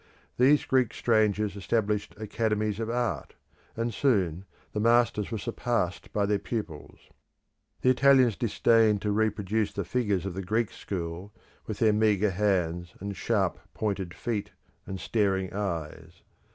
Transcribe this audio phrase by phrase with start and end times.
[0.39, 3.35] These Greek strangers established academies of art;
[3.77, 7.09] and soon the masters were surpassed by their pupils.
[7.81, 11.31] The Italians disdained to reproduce the figures of the Greek school,
[11.67, 14.49] with their meagre hands, and sharp pointed feet,
[14.87, 16.23] and staring eyes.